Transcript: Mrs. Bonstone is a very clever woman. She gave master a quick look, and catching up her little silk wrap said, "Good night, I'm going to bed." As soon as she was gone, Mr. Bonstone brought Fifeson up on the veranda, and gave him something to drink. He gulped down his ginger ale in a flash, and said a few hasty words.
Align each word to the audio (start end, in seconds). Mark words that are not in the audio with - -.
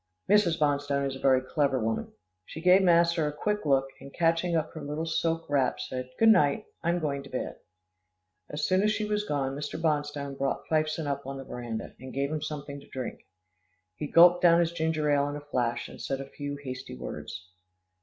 Mrs. 0.27 0.57
Bonstone 0.57 1.05
is 1.07 1.15
a 1.15 1.19
very 1.19 1.41
clever 1.41 1.77
woman. 1.79 2.11
She 2.47 2.59
gave 2.59 2.81
master 2.81 3.27
a 3.27 3.31
quick 3.31 3.67
look, 3.67 3.85
and 3.99 4.11
catching 4.11 4.55
up 4.55 4.73
her 4.73 4.81
little 4.81 5.05
silk 5.05 5.47
wrap 5.47 5.79
said, 5.79 6.09
"Good 6.17 6.29
night, 6.29 6.65
I'm 6.81 6.97
going 6.97 7.21
to 7.21 7.29
bed." 7.29 7.57
As 8.49 8.65
soon 8.65 8.81
as 8.81 8.91
she 8.91 9.05
was 9.05 9.23
gone, 9.27 9.55
Mr. 9.55 9.79
Bonstone 9.79 10.39
brought 10.39 10.65
Fifeson 10.67 11.05
up 11.05 11.27
on 11.27 11.37
the 11.37 11.43
veranda, 11.43 11.93
and 11.99 12.11
gave 12.15 12.31
him 12.31 12.41
something 12.41 12.79
to 12.79 12.89
drink. 12.89 13.27
He 13.95 14.07
gulped 14.07 14.41
down 14.41 14.59
his 14.59 14.71
ginger 14.71 15.07
ale 15.07 15.29
in 15.29 15.35
a 15.35 15.39
flash, 15.39 15.87
and 15.87 16.01
said 16.01 16.19
a 16.19 16.25
few 16.25 16.55
hasty 16.55 16.95
words. 16.95 17.49